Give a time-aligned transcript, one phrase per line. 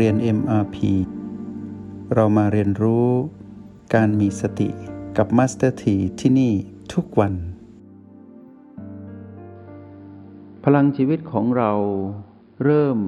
[0.00, 0.76] เรียน MRP
[2.14, 3.08] เรามาเรียนรู้
[3.94, 4.68] การมีสติ
[5.16, 6.52] กับ Master T ที่ที่นี่
[6.92, 7.34] ทุกวัน
[10.64, 11.72] พลังชีวิตของเรา
[12.64, 12.98] เริ่ม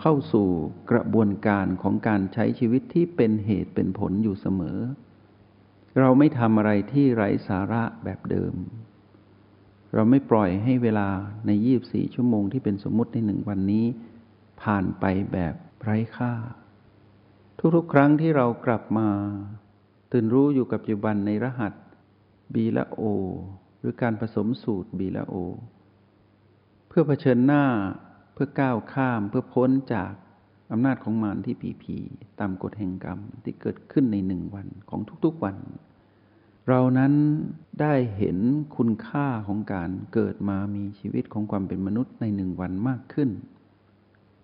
[0.00, 0.48] เข้าสู่
[0.90, 4.78] กระบวนการของการใช้ชีวิตที่เป็นเหตุเป็นผลอยู่เสมอ
[5.98, 8.54] เราไม่ทำอะไรที่ไร้สาระแบบเดิม
[9.94, 11.08] เราไม่ปล่อยให้เวลา
[11.46, 11.50] ใน
[11.84, 13.84] 24 ชั่วโมงที่เป็นสมมุติในหนึ่งวันนี้
[14.62, 16.32] ผ่านไปแบบ ไร้ค่า
[17.76, 19.08] ทุกๆ ครั้งที่เรากลับมา
[20.12, 21.72] ตื่นรู้อยู่กับปัจจุบันในรหัส
[22.54, 23.02] B และ O
[23.78, 25.36] หรือการผสมสูตร B และ O
[26.88, 27.64] เพื่อเผชิญหน้า
[28.32, 30.12] เพื่อก้าวข้ามเพื่อพ้นจาก
[30.72, 31.96] อำนาจของมารที่ผีผี
[32.40, 35.56] ตามกฎแห่งกรรมที่เกิดขึ้นในหนึ่งวันของทุกๆวัน
[36.68, 37.12] เรานั้น
[37.80, 38.38] ได้เห็น
[38.76, 43.30] คุณค่าของการเกิดมามีชีวิตของความเป็นมนุษย์ในหนึ่งวันมากขึ้น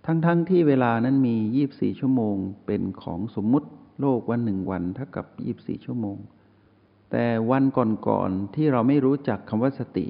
[0.06, 1.36] ทั้งๆทที่เวลานั้นมี
[1.68, 3.68] 24 ชั่วโมง เป็นของสมมุติ
[4.00, 6.18] โลกวันหนึ่งวันเท่ากับ 24 ชั่วโมง
[7.10, 7.64] แต่วัน
[8.08, 10.06] ก่อนๆที่เราไม่รู้จักคำว่าสติ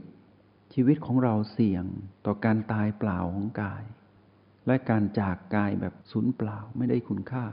[0.73, 1.85] ชีวิตของเราเสี่ยง
[2.27, 3.83] ต่อการตายเปล่าของกาย
[4.67, 7.45] และการจากกายแบบสูญเปล่าไม่ได้คุณค่า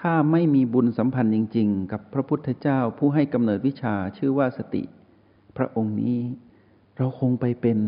[0.00, 4.82] ถ้าไม่มีบุญสัมพันธ์จริง ๆ กับพระพุทธเจ้าผู้ให้กำเนิดวิชาชื่อว่าสติ
[5.56, 6.18] พระองค์นี้
[6.96, 7.78] เราคงไปเป็น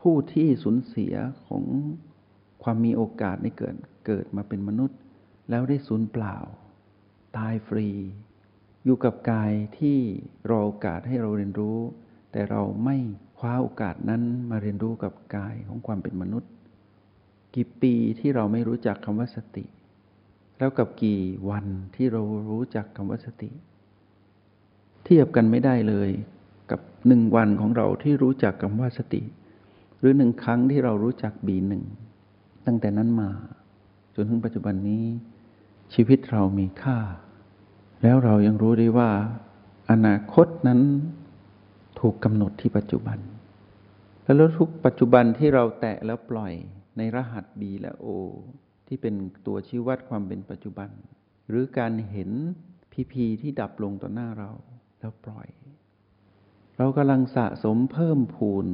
[0.00, 1.14] ผู้ที่สูญเสีย
[1.46, 1.64] ของ
[2.62, 3.74] ความมีโอกาสในเกิด
[4.06, 4.98] เกิดมาเป็นมนุษย์
[5.50, 6.36] แล้วได้สูญเปล่า
[7.36, 7.88] ตายฟรี
[8.84, 9.98] อยู่กับกายที่
[10.50, 11.78] รอโอกาสให้เราเรียนรู้
[12.32, 12.96] แต่เราไม่
[13.38, 16.50] คว้าโอกาสนั้นมาเรียนรู้กับกายของความเป็นมนุษย์
[17.54, 19.64] กี่ปีที่เราไม่รู้จักคำว่าสติ
[20.58, 23.50] แล้วกับกี่วันที่เรารู้จักคำว่าสติ
[25.04, 26.10] เทียบกันไม่ได้เลย
[26.70, 29.22] กับหนึ่งวันของเราที่รู้จักคำว่าสติ
[29.98, 31.84] หรือหนึ่งครั้งที่เรารู้จักบีหนึ่ง
[32.66, 33.30] ตั้งแต่นั้นมา
[34.14, 35.04] จนถึงปัจจุบันนี้
[35.94, 36.98] ชีวิตเรามีค่า
[38.02, 39.10] แล้วเรายังรู้ได้ว่า
[39.90, 40.80] อนาคตนั้น
[42.00, 43.18] ถูกกำหนดที่ปัจจุบัน
[44.22, 46.52] แล้วทุกปัจจุบันที่เราแตะแล้วปล่อย
[46.96, 48.06] ในรหัส B และ O
[48.86, 49.14] ที่เป็น
[49.46, 50.90] ตัวชี้วัดความเป็นปัจจุบัน
[51.48, 52.30] หรือการเห็น
[52.92, 54.50] พีพีที่ดับลงต่อหน้าเรา
[54.98, 55.48] แล้วปล่อย
[56.76, 58.66] เรากำลังสะสมเพิ่มพูน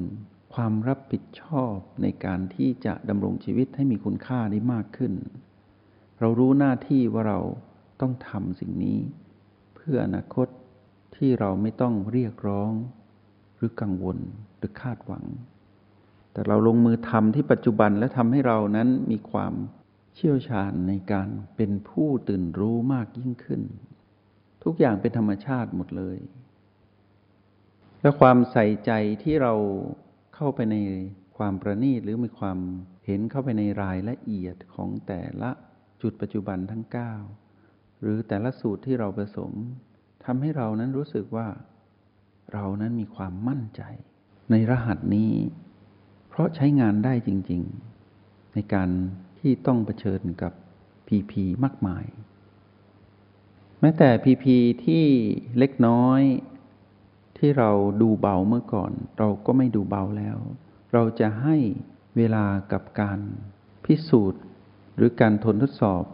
[0.54, 5.12] ความรับผิดชอบในการที่จะดำรงชีวิตให้มีคุณค่าได้มากขึ้น
[6.20, 7.40] เรารู้หน้าที่ว่าเรา
[8.00, 8.98] ต้องทำสิ่งนี้
[9.74, 10.48] เพื่ออนาคต
[11.16, 12.72] ที่เราไม่ต้องเรียกร้อง
[13.56, 14.18] หรือกังวล
[14.56, 15.24] หรือคาดหวัง
[16.32, 19.54] แต่เราลงมือทำที่ปัจจุบันและทำให้เรานั้นมีความ
[20.14, 23.62] เชี่ยวชาญในการเป็นผู้ตื่นรู้มากยิ่งขึ้น
[24.64, 26.18] ทุกอย่างเป็นธรรมชาติหมดเลย
[28.00, 28.90] และความใส่ใจ
[29.22, 29.54] ที่เรา
[30.44, 30.78] เข้าไปใน
[31.38, 32.58] ความประณีตหรือมีความ
[33.06, 35.50] เห็นเข้าไปในรายละเอียดของแต่ละ
[36.02, 36.84] จุดปัจจุบันทั้ง
[37.42, 39.52] 9 หรือแต่ละสูตรที่เราผสม
[40.24, 41.48] ทำให้เรานั้นรู้สึกว่า
[42.52, 43.82] เรานั้นมีความมั่นใจ
[44.50, 45.32] ในรหัสนี้
[46.28, 47.62] เพราะใช้งานได้จริง
[48.08, 48.90] ๆ ในการ
[49.38, 50.52] ที่ต้องเผชิญกับ
[51.06, 52.04] พีพีมากมาย
[53.80, 55.04] แม้แต่พีพีที่
[55.58, 56.20] เล็กน้อย
[57.44, 57.70] ที่เรา
[58.02, 60.38] ดูเบาเมื่อก่อน เราก็ไม่ดูเบาแล้ว
[60.92, 61.56] เราจะให้
[62.16, 63.18] เวลากับการ
[63.84, 64.42] พิสูจน์
[64.96, 66.04] หรือการทนทดสอบ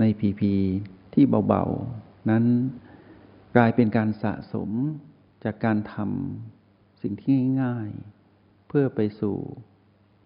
[0.00, 0.54] ในพีพี
[1.14, 2.44] ที่เบาๆ นั้น
[3.56, 4.70] กลายเป็นการสะสม
[5.44, 9.36] จากการทำสิ่งที่ง่ายๆ เพื่อไปสู่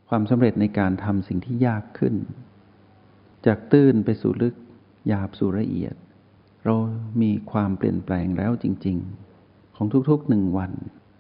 [0.09, 2.15] ความสำเร็จในการทำสิ่งที่ยากขึ้น
[3.47, 4.55] จากตื้นไปสู่ลึก
[5.07, 5.95] หยาบสู่ละเอียด
[6.65, 6.75] เรา
[7.23, 9.36] มีความเปลี่ยนแปลงแล้วจริง ๆ
[9.77, 10.73] ของทุกๆหนึ่งวัน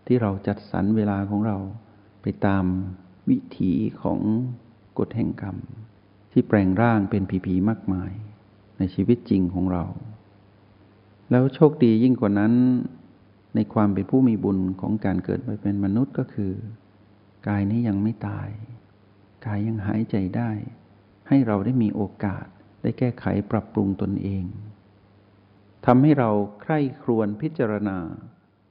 [0.07, 1.59] ที่เราจัดสรรเวลาของเรา
[2.23, 2.65] ไปตาม
[3.29, 3.73] วิถี
[4.03, 4.21] ของ
[4.99, 5.57] กฎแห่งกรรม
[6.33, 8.13] ที่แปลงร่างเป็นผีผีมากมาย
[8.79, 9.85] ในชีวิตจริงของเรา
[11.31, 12.53] แล้วโชคดียิ่งกว่านั้น
[13.55, 16.53] ในความเป็นผู้มีบุญของการเกิดมาเป็นมนุษย์ก็คือ
[17.49, 18.49] กายนี้ยังไม่ตาย
[19.47, 20.51] กายยังหายใจได้
[21.29, 22.47] ให้เราได้มีโอกาส
[22.83, 24.45] ได้แก้ไขปรับปรุงตนเอง
[25.87, 26.31] ทำให้เรา
[26.63, 27.99] ใคร่ครวญพิจารณา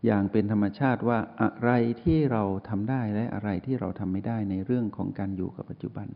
[0.06, 1.70] อย่างเป็นธรรมชาติว่าอะไร
[2.04, 6.08] ที่เราทำได้และอะไรที่เราทำไม่ได้ในเรื่องของการอยู่กับปัจจุบัน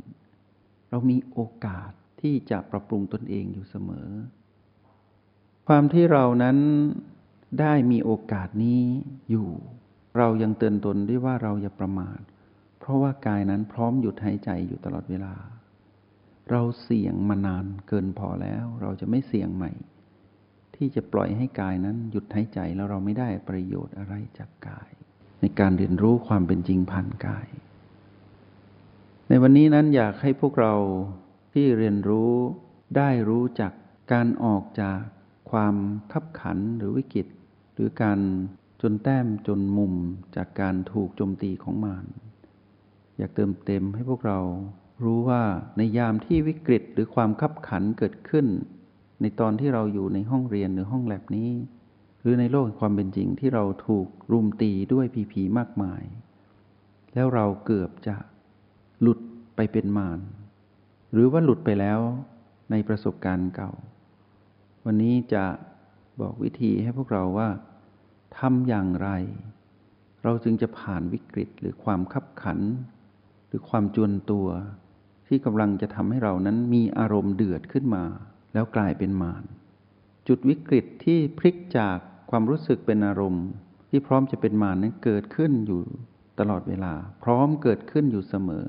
[0.90, 1.92] เรามีโอกาส
[2.22, 4.10] ที่จะปรับปรุงตนเองอยู่เสมอ
[5.68, 6.58] ความที่เรานั้น
[7.60, 8.82] ได้มีโอกาสนี้
[9.30, 9.50] อยู่
[10.18, 12.22] เรายังเตือนตนด้วยว่าเราอย่าประมาท
[12.80, 15.36] เพราะว่ากายนั้นพร้อมหยุดหายใจอยู่ตลอดเวลา
[16.52, 19.72] เราเสี่ยงมานานเกินพอแล้ว เราจะไม่เสี่ยงใหม่
[20.80, 24.90] ที่จะปล่อยให้กายนั้นหยุดหายใจแล้วเราไม่ได้ประโยชน์อะไรจากกาย
[25.42, 27.48] ในการเรียนรู้ความเป็นจริงผ่านกาย
[29.30, 30.76] ในวันนี้นั้นอยากให้พวกเรา
[31.54, 32.32] ที่เรียนรู้
[32.98, 33.72] ได้รู้จัก
[34.14, 35.00] การออกจาก
[35.52, 35.76] ความ
[36.12, 37.28] ขับขันหรือวิกฤต
[37.74, 38.20] หรือการ
[38.82, 39.94] จนแต้มจนมุม
[40.36, 42.06] จากการถูกโจมตีของมาร
[43.18, 44.40] อยากเติมเต็มให้พวกเรา
[45.04, 45.44] รู้ว่า
[45.78, 48.48] ในยามที่วิกฤตหรือความขับขันเกิดขึ้น
[49.22, 51.52] ในตอนที่เราอยู่ในห้องเรียนหรือห้องแลบนี้
[52.22, 56.04] หรือในโลกความเป็นจริงที่เราถูกรุมตีด้วยผีผีมากมาย
[57.16, 58.16] แล้วเราเกือบจะ
[59.02, 59.20] หลุด
[59.56, 60.20] ไปเป็นมาร
[61.14, 62.00] หรือว่าหลุดไปแล้ว
[62.72, 63.72] ในประสบการณ์เก่า
[64.86, 65.46] วันนี้จะ
[66.22, 67.50] บอกวิธีให้พวกเราว่า
[68.38, 69.10] ทำอย่างไร
[70.24, 72.60] เราจึงจะผ่านวิกฤตหรือความขับขัน
[73.48, 74.48] หรือความจวนตัว
[75.28, 78.04] ที่กำลังจะทำให้เรานั้นมีอารมณ์เดือดขึ้นมา
[78.54, 79.44] แล้วกลายเป็นมาร
[80.28, 81.98] จุดวิกฤตที่พลิกจาก
[82.30, 83.46] ความรู้สึกเป็นอารมณ์
[83.90, 85.82] ที่พร้อมจะเป็นมารนั้นเกิดขึ้นอยู่
[86.40, 86.94] ตลอดเวลา
[87.24, 88.68] พร้อมเกิดขึ้นอยู่เสมอ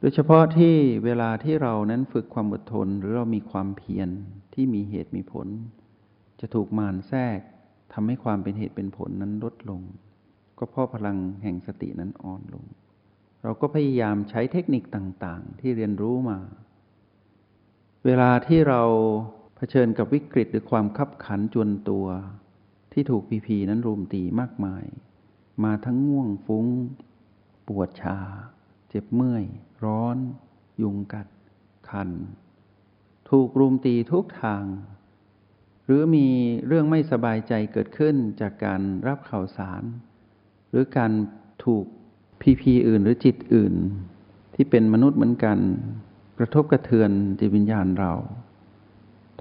[0.00, 0.74] โดยเฉพาะที่
[1.04, 4.08] เวลาที่เรานั้นฝึกความอดทนหรือเรามีความเพียร
[4.54, 5.48] ที่มีเหตุมีผล
[6.40, 7.40] จะถูกมารแทรก
[7.92, 9.82] ทำให้ความเป็นเหตุเป็นผลนั้นลดลง
[10.58, 12.64] ก็เพราะพลังแห่งสตินั้นอ่อนลง
[13.42, 16.38] เราก็พยายามใช้เทคนิคต่างๆ ที่เรียนรู้มา
[18.06, 18.82] เวลาที่เรา
[19.56, 22.06] เผชิญกับวิกฤตหรือความคับขันจวนตัว
[22.92, 24.84] ที่ถูกพีพีนั้นรุมตีมากมาย
[25.64, 26.66] มาทั้งง่วงฟุ้ง
[27.68, 28.18] ปวดชา
[28.88, 29.44] เจ็บเมื่อย
[29.84, 30.16] ร้อน
[30.82, 31.28] ยุงกัด
[31.90, 32.10] คัน
[33.30, 34.64] ถูกรุมตีทุกทาง
[35.84, 36.26] หรือมี
[36.66, 39.82] เรื่องไม่สบายใจเกิดขึ้นจากการรับข่าวสาร
[40.70, 41.12] หรือการ
[41.64, 41.84] ถูก
[42.40, 43.74] พีพีอื่นหรือจิตอื่น
[44.54, 45.58] ที่เป็นมนุษย์เหมือนกัน
[46.38, 48.12] กระทบกระเทือนจิตวิญญาณเรา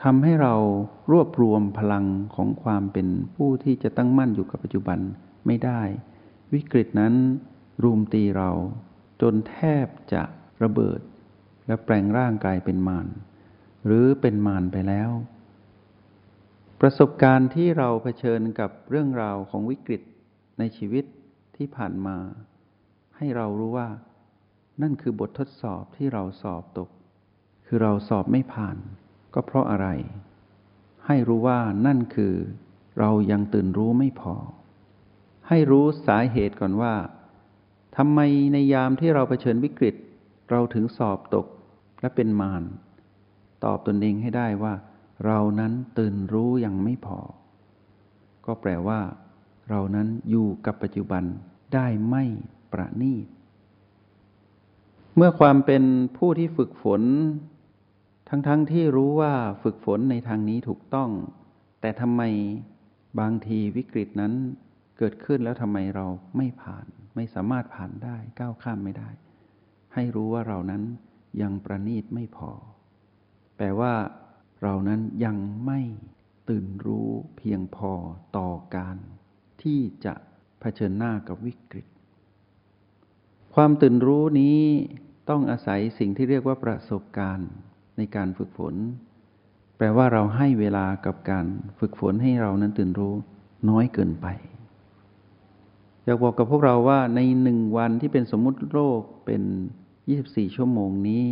[0.04, 0.54] ทำให้เรา
[1.12, 2.06] รวบรวมพลัง
[2.36, 5.00] ของความเป็นผู้ที่จะตั้งมั่นอยู่กับปัจจุบัน
[5.46, 5.82] ไม่ได้
[6.54, 7.14] วิกฤตนั้น
[7.84, 8.52] รุมตีเรา
[9.22, 10.24] จนแทบจะ
[10.64, 11.00] ระเบิด
[11.68, 13.08] และแปลงร่างกายเป็นมาร
[13.86, 15.10] หรือเป็นมารไปแล้ว
[16.82, 20.02] ประสบการณ์ที่เราเผชิญกับเรื่องราวของวิกฤต
[20.60, 21.06] ในชีวิต
[21.58, 22.18] ที่ผ่านมา
[23.18, 23.90] ให้เรารู้ว่า
[24.82, 26.90] นั่นคือบททดสอบที่เราสอบตก
[27.68, 28.78] คือเราสอบไม่ผ่าน
[29.34, 29.88] ก็เพราะอะไร
[31.06, 32.34] ให้รู้ว่านั่นคือ
[33.00, 34.36] เรายังตื่นรู้ไม่พอ
[35.48, 36.94] ให้รู้สาเหตุก่อนว่า
[37.98, 38.20] ทำไม
[38.54, 39.96] ในยามที่เราเผชิญวิกฤต
[40.50, 41.46] เราถึงสอบตก
[42.02, 42.64] และเป็นมาร
[43.64, 44.74] ตอบตนเองให้ได้ว่า
[45.26, 47.20] เรานั้นตื่นรู้ยังไม่พอ
[48.46, 49.02] ก็แปลว่า
[49.70, 51.24] เรานั้นอยู่กับปัจจุบัน
[51.74, 52.24] ได้ไม่
[52.74, 53.26] ประณีต
[55.18, 55.84] เมื่อความเป็น
[56.18, 57.02] ผู้ที่ฝึกฝน
[58.30, 59.34] ทั้งๆทที่รู้ว่า
[59.64, 61.10] ฝึกฝนในทางนี้ถูกต้อง
[61.82, 62.22] แต่ทำไม
[63.20, 64.34] บางทีวิกฤตนั้น
[64.98, 66.08] เกิดขึ้นแล้วทำไมเรา
[66.38, 66.86] ไม่ผ่าน
[67.16, 69.10] ไม่สามารถผ่านได้ก้าวข้ามไม่ได้
[69.94, 70.84] ให้รู้ว่าเรานั้น
[71.42, 72.52] ยังประณีตไม่พอ
[73.58, 73.94] แปลว่า
[74.64, 75.82] เรานั้นยังไม่
[76.50, 77.92] ตื่นรู้เพียงพอ
[78.38, 78.98] ต่อการ
[79.62, 80.14] ที่จะ
[80.60, 81.86] เผชิญหน้ากับวิกฤต
[83.56, 84.60] ความตื่นรู้นี้
[85.30, 87.50] ต้องอาศัยสิ่งที่เรียกว่าประสบการณ์
[87.98, 88.76] ในการฝึกฝน
[89.78, 91.46] แปลว่าเราให้เวลากับการ
[91.80, 93.14] ฝึกฝนให้เรานั้นตื่นรู้
[93.70, 94.28] น้อยเกินไป
[96.06, 99.42] อยากบอกกับพวกเราว่าในหนึ่งวันที่เป็นสมมุติโลกเป็น
[100.00, 101.26] 24 ชั่วโมงนี้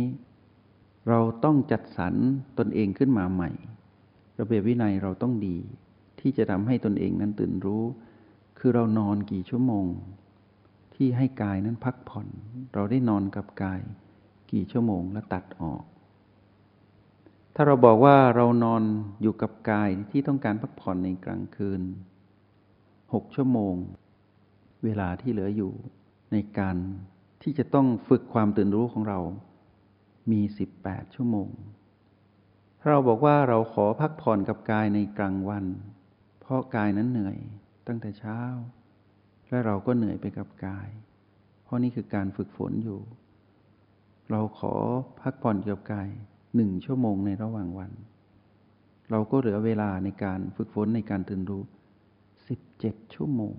[1.08, 2.14] เราต้องจัดสรร
[2.58, 3.50] ตนเองขึ้นมาใหม่
[4.38, 5.56] ระเบียบวินัยเราต้องดี
[6.20, 7.84] ที่จะทำให้ตนเองนั้นตื่นรู้
[8.58, 9.86] คือเรานอนกี่ชั่วโมง
[10.96, 12.26] ที่ให้กายนั้นพักผ่อน
[12.74, 13.80] เราได้นอนกับกาย
[14.52, 15.82] กี่ชั่วโมงแล้วตัดออก
[17.54, 18.82] ถ้าเราบอกว่าเรานอน
[19.22, 21.82] อยู่กับกายที่ต้องการพักผ่อนในกลางคืน
[23.12, 23.74] หกชั่วโมง
[24.84, 25.72] เวลาที่เหลืออยู่
[26.32, 26.76] ในการ
[27.42, 29.20] ที่จะต้องฝึกความตื่นรู้ของเรา
[30.30, 31.48] มีสิบแปดชั่วโมง
[32.88, 35.64] เราบอกว่าเราขอพักผ่อนกับกายในกลางวัน
[36.40, 37.38] เพราะกายนั้นเหนื่อย
[37.86, 38.40] ตั้งแต่เช้า
[39.54, 40.88] และเราก็เหนื่อยไปกับกาย
[41.64, 43.00] เพราะนี่คือการฝึกฝนอยู่
[44.30, 44.74] เราขอ
[45.20, 46.08] พักผ่อนกับกาย
[46.54, 47.92] หนึ่งชั่วโมงในระหว่างวัน
[49.10, 51.64] เราก็เหลือเวลาในการฝึกฝนในการตื่นรู้
[52.48, 53.54] สิบเจ็ดชั่วโมง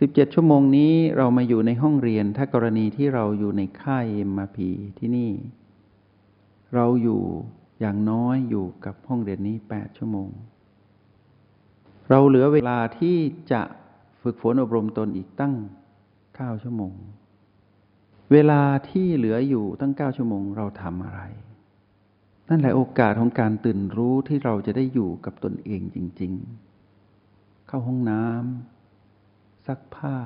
[0.00, 5.30] สิบเจ็ดชั่วโมงนี้เรามาอยู่ในห้องเรียน ถ้ากรณีที่เราอยู่ในค่ายเอ็มมาพีที่นี่
[6.74, 7.22] เราอยู่
[7.80, 10.28] อย่างน้อยอยู่กับห้องเรียนนี้แปดชั่วโมง
[12.10, 13.18] เราเหลือเวลาที่
[13.52, 13.62] จะ
[14.24, 15.54] ฝึกฝนอบรมตนอีกตั้ง
[16.36, 16.94] เก้าชั่วโมง
[18.32, 21.20] เวลาที่เหลืออยู่ตั้งเก้าชั่วโมงเราทำอะไร
[22.48, 26.32] นั่นแหละโอกาสของการตื่นรู้ที่เราจะได้อยู่กับตนเองจริง
[27.00, 30.16] ๆ เข้าห้องน้ำซักผ้า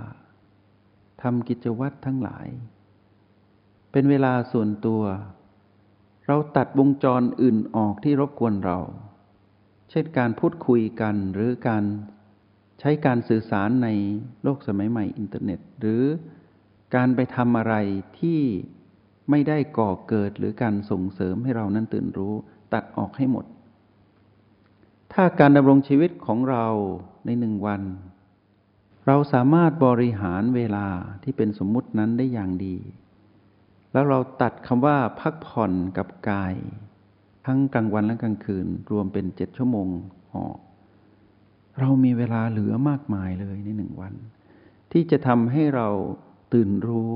[1.23, 2.49] ทำกิจวัตรทั้งหลาย
[3.93, 5.03] เป็นเวลาส่วนตัว
[6.27, 8.79] เราตัดวงจรอื่นออกที่รบกวนเรา
[9.91, 11.85] เช่นการพูดคุยกันหรือการ
[12.81, 13.89] ใช้การสื่อสารใน
[14.43, 16.03] โลกสมัยใหม่อินเทอร์เน็ต หรือ
[16.95, 17.75] การไปทำอะไร
[18.19, 18.41] ที่
[19.31, 22.35] ไม่ได้ก่อเกิดหรือการส่งเสริมให้เรานั้นตื่นรู้
[22.73, 23.45] ตัดออกให้หมด
[25.13, 26.67] ถ้าการดำรงชีวิตของเรา
[27.27, 27.83] ในหนึ่งวัน
[29.07, 30.87] เราสามารถบริหารเวลา
[31.23, 32.77] ที่เป็นสมมุตินั้นได้อย่างดี
[33.93, 36.55] แล้วเราตัดคำว่าพักผ่อนกับกาย
[37.47, 39.89] ทั้งกลางวันและกลางคืนรวมเป็นเจ็ดชั่วโมง
[40.35, 40.59] ออก
[41.81, 44.15] เรามีเวลาเหลือมากมายเลยในหนึ่งวัน
[44.93, 45.89] ที่จะทำให้เรา
[46.53, 47.15] ตื่นรู้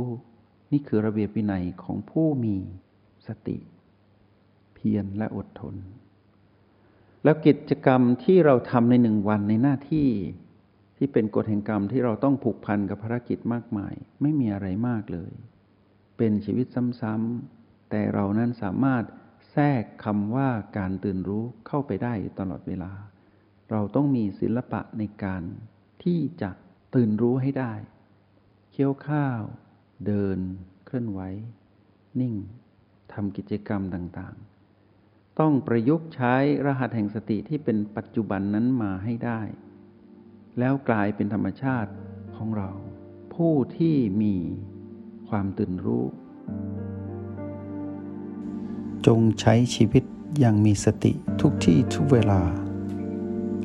[0.73, 2.57] นี่คือระเบียบวินัยของผู้มี
[3.27, 3.59] สติ
[4.75, 5.75] เพียรและอดทน
[7.25, 10.09] แล้วกิจกรรมที่เราทำในหนึ่งวันในหน้าที่
[10.97, 15.33] ที่เป็นกฎแห่งกรรมที่เราต้องผูกพันกับภารกิจมากมาย ไม่มีอะไรมากเลย
[16.17, 16.67] เป็นชีวิต
[17.01, 19.05] ซ้ำๆแต่เรานั้นสามารถ
[19.53, 22.93] แทรกคำว่าการตื่นรู้เข้าไปได้ตลอดเวลา
[23.73, 25.43] เราต้องมีศิลปะในการ
[26.03, 26.51] ที่จะ
[26.95, 27.75] ตื่นรู้ให้ได้
[28.71, 29.43] เคี้ยวข้าว
[30.07, 30.39] เดิน
[30.85, 31.21] เคลื่อนไหว
[32.21, 32.35] นิ่ง
[33.13, 36.35] ทำกิจกรรมต่างๆ ต้องประยุกต์ใช้
[36.67, 39.41] รหัสแห่งสติที่เป็นปัจจุบันนั้นมาให้ได้
[40.59, 41.93] แล้วกลายเป็นธรรมชาติ
[42.37, 42.71] ของเรา
[43.35, 44.37] ผู้ที่มี
[45.29, 46.05] ความตื่นรู้
[49.07, 50.05] จงใช้ชีวิต
[50.39, 52.43] อย่างมีสติทุกที่ทุกเวลา